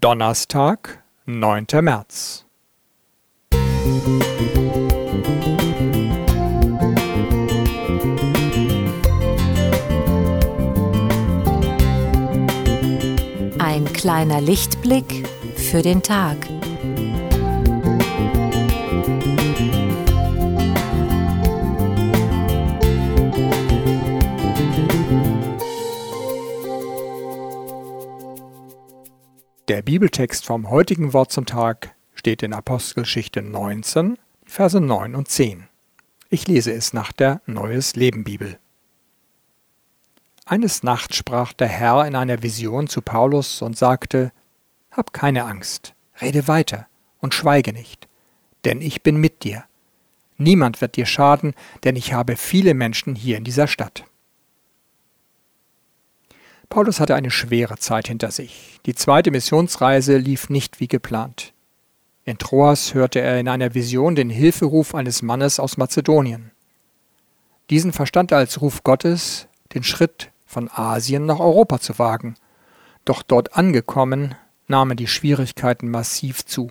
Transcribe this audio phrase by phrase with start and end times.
[0.00, 1.66] Donnerstag, 9.
[1.80, 2.44] März.
[13.58, 16.36] Ein kleiner Lichtblick für den Tag.
[29.68, 35.66] Der Bibeltext vom heutigen Wort zum Tag steht in Apostelgeschichte 19, Verse 9 und 10.
[36.30, 38.60] Ich lese es nach der Neues Leben Bibel.
[40.44, 44.30] Eines Nachts sprach der Herr in einer Vision zu Paulus und sagte,
[44.92, 46.86] Hab keine Angst, rede weiter
[47.18, 48.06] und schweige nicht,
[48.64, 49.64] denn ich bin mit dir.
[50.36, 54.04] Niemand wird dir schaden, denn ich habe viele Menschen hier in dieser Stadt.
[56.68, 58.80] Paulus hatte eine schwere Zeit hinter sich.
[58.86, 61.52] Die zweite Missionsreise lief nicht wie geplant.
[62.24, 66.50] In Troas hörte er in einer Vision den Hilferuf eines Mannes aus Mazedonien.
[67.70, 72.34] Diesen verstand er als Ruf Gottes, den Schritt von Asien nach Europa zu wagen.
[73.04, 74.34] Doch dort angekommen,
[74.66, 76.70] nahmen die Schwierigkeiten massiv zu.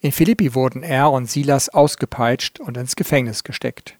[0.00, 3.98] In Philippi wurden er und Silas ausgepeitscht und ins Gefängnis gesteckt.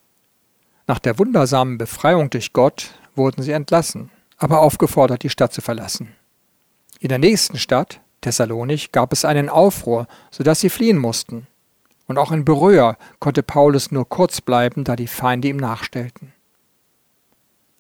[0.86, 4.10] Nach der wundersamen Befreiung durch Gott wurden sie entlassen
[4.44, 6.12] aber aufgefordert, die Stadt zu verlassen.
[7.00, 11.46] In der nächsten Stadt, Thessalonich, gab es einen Aufruhr, sodass sie fliehen mussten.
[12.06, 16.34] Und auch in Beröa konnte Paulus nur kurz bleiben, da die Feinde ihm nachstellten.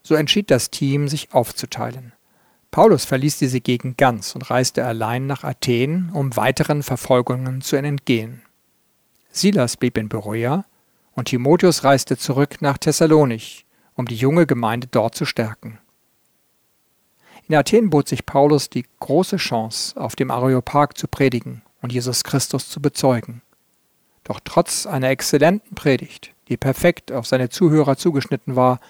[0.02, 2.12] So entschied das Team, sich aufzuteilen.
[2.70, 8.42] Paulus verließ diese Gegend ganz und reiste allein nach Athen, um weiteren Verfolgungen zu entgehen.
[9.30, 10.64] Silas blieb in Beröa
[11.12, 15.78] und Timotheus reiste zurück nach Thessalonich, um die junge Gemeinde dort zu stärken.
[17.46, 22.24] In Athen bot sich Paulus die große Chance, auf dem Areopag zu predigen und Jesus
[22.24, 23.42] Christus zu bezeugen.
[24.24, 28.80] Doch trotz einer exzellenten Predigt, die perfekt auf seine Zuhörer zugeschnitten war,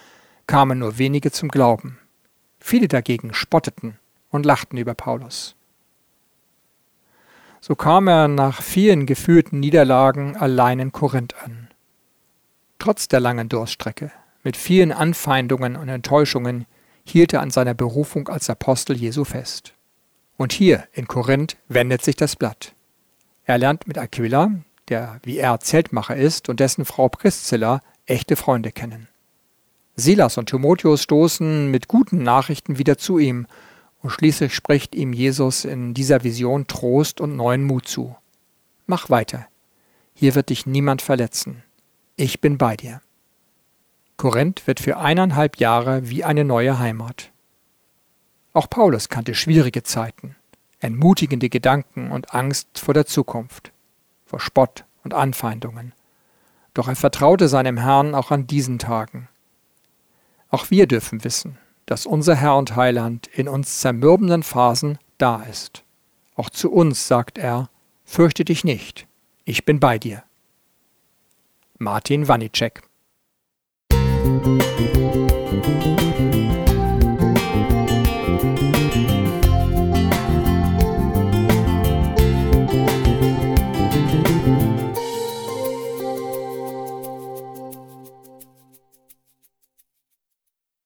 [0.47, 1.99] kamen nur wenige zum Glauben.
[2.61, 3.99] Viele dagegen spotteten
[4.31, 5.57] und lachten über Paulus.
[7.61, 11.69] So kam er nach vielen gefühlten Niederlagen allein in Korinth an.
[12.79, 14.13] Trotz der langen Durststrecke,
[14.43, 16.67] mit vielen Anfeindungen und Enttäuschungen,
[17.05, 19.75] hielt er an seiner Berufung als Apostel Jesu fest.
[20.37, 22.75] Und hier in Korinth wendet sich das Blatt.
[23.45, 24.51] Er lernt mit Aquila,
[24.89, 29.09] der wie er Zeltmacher ist, und dessen Frau Priscilla echte Freunde kennen.
[29.97, 33.47] Silas und Timotheus stoßen mit guten Nachrichten wieder zu ihm,
[34.01, 38.15] und schließlich spricht ihm Jesus in dieser Vision Trost und neuen Mut zu.
[38.87, 39.47] Mach weiter.
[40.13, 41.63] Hier wird dich niemand verletzen.
[42.17, 43.01] Ich bin bei dir.
[44.25, 47.31] Korinth wird für eineinhalb Jahre wie eine neue Heimat.
[48.55, 50.35] Auch Paulus kannte schwierige Zeiten,
[50.81, 53.71] entmutigende Gedanken und Angst vor der Zukunft,
[54.25, 55.93] vor Spott und Anfeindungen.
[56.73, 59.29] Doch er vertraute seinem Herrn auch an diesen Tagen.
[60.49, 65.85] Auch wir dürfen wissen, dass unser Herr und Heiland in uns zermürbenden Phasen da ist.
[66.35, 67.69] Auch zu uns sagt er,
[68.07, 69.07] fürchte dich nicht,
[69.45, 70.23] ich bin bei dir.
[71.77, 72.85] Martin Wanicek
[74.45, 74.94] Thank you.